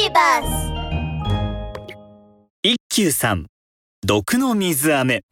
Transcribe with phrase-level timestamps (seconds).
[0.00, 0.72] ビバス
[2.62, 3.48] 一休さん
[4.02, 5.24] 毒の水飴。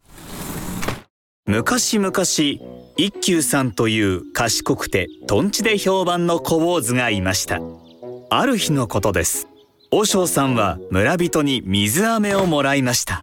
[1.46, 2.12] 昔々
[2.98, 7.60] 一休さんという賢くてとんちで評判の小坊主がいました。
[8.28, 9.48] ある日のことです。
[9.90, 13.22] 和尚さんは村人に水飴をもらいました。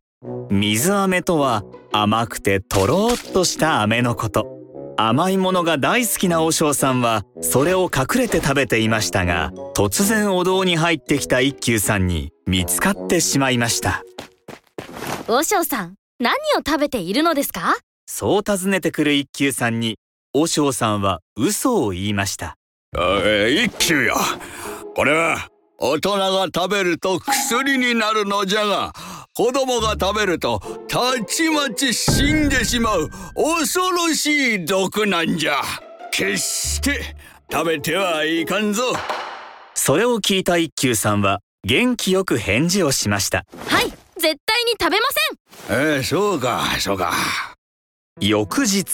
[0.50, 4.55] 水飴とは甘くてとろーっとした飴のこと。
[4.98, 14.04] 甘いものが大好きな和尚さんはそれを隠れて食べていましたが突然お堂に入ってきた一休さんに見つかってしまいました。
[15.28, 17.76] 和尚さん何を食べているのですか？
[18.06, 19.98] そう尋ねてくる一休さんに
[20.34, 22.56] 和尚さんは嘘を言いました。
[22.94, 24.16] 一休よ
[24.96, 28.94] これは大人が食べると薬になるのじゃが
[29.38, 35.56] 子供が食べるとたちまち死んでしまう恐ろしい毒なんじゃ。
[36.10, 37.02] 決して
[37.52, 38.94] 食べてはいかんぞ。
[39.74, 43.46] それを聞いた一休さんは元気よく返事をしました。
[43.68, 44.38] はい絶対に
[44.80, 45.08] 食べま
[45.68, 45.96] せん。
[45.98, 47.12] えー、そうかそうか。
[48.22, 48.86] 翌日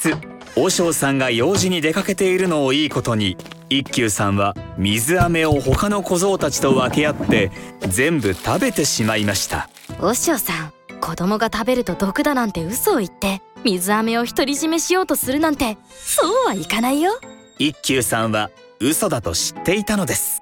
[0.58, 3.38] 和尚さんが用事に出かけているのをいいことに
[3.70, 7.52] 一休さんは水飴を他の小僧たちと分け合って
[7.88, 9.70] 全部食べてしまいました
[10.02, 17.12] 和尚さん子供が食べると毒だなんて嘘を言って水飴を独り占めしようとするなんてそうはいかないよ。
[17.60, 20.42] 一休さんは嘘だと知っていたのです。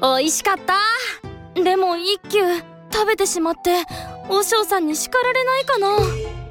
[0.00, 0.74] あ美味しかった。
[1.60, 2.38] でも一休
[2.92, 3.84] 食べてしまって
[4.28, 5.98] 和尚さんに叱られないかな。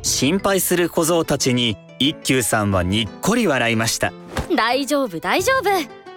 [0.03, 4.13] 心配する小僧たちに一休さんはにっこり笑いました。
[4.55, 5.69] 大丈夫大丈夫。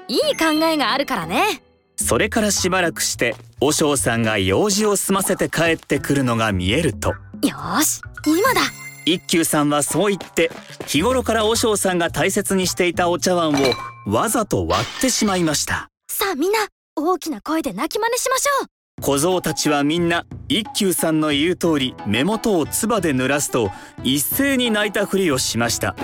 [0.06, 1.62] いい考えがあるからね。
[1.96, 3.34] それからしばらくして
[3.64, 7.10] 和尚さんが用事を済ませて帰ってくるのが見えると。
[7.10, 7.16] よ
[7.82, 8.60] し今だ。
[9.06, 10.50] 一休さんはそう言って
[10.86, 13.54] 日頃から和尚さんが大切にしていたお茶碗を
[14.06, 15.88] わざと割ってしまいました。
[16.10, 16.58] さあみんな
[16.94, 18.68] 大きな声で泣き真似しましょう。
[19.00, 23.70] 小僧たちはみんな一休さんの言う通り目元を唾で濡らすと
[24.02, 25.96] 一斉に泣いたふりをしました。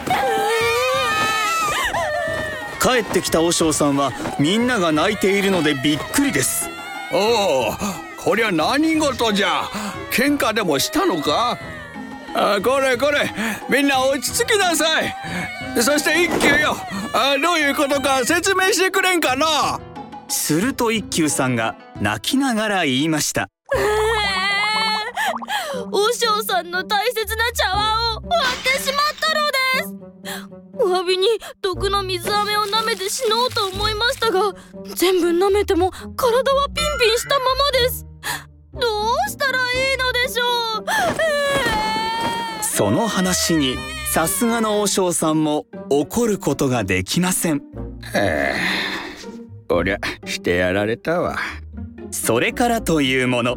[2.81, 6.70] 帰ってきた和尚さんはみんなが泣いているのでびっくりです
[7.13, 7.75] おお
[8.17, 9.65] こりゃ何事じゃ。
[10.13, 11.59] 喧嘩でもしたのか？
[12.35, 13.29] あこれこれ
[13.69, 15.13] みんな落ち着きなさい。
[15.83, 16.77] そして一休よ。
[17.13, 19.81] あどういうことか説明してくれんかな？
[20.29, 23.49] すると一休さんが泣きながら言いました。
[25.91, 30.85] 和尚さんの大切な茶碗を割ってしまったのです。
[30.85, 31.27] お詫びに
[31.61, 34.10] 毒の水飴を舐めて死のうと思いました。
[34.10, 34.10] が
[34.95, 38.07] 全部舐めても体はピンピンしたままです。
[38.73, 40.45] どうしたらいいのでしょ
[40.81, 40.85] う？
[42.63, 43.77] その話に
[44.13, 47.57] さすがの和尚さんも怒ることができません。
[47.57, 47.61] へ
[48.15, 48.55] え
[49.69, 51.37] こりゃしてやられたわ。
[52.11, 53.57] それからというもの。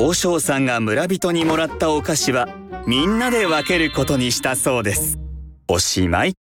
[0.00, 2.48] 和尚さんが村人にもらったお菓子は
[2.86, 5.18] みんなで分けることにしたそうです。
[5.68, 6.34] おしまい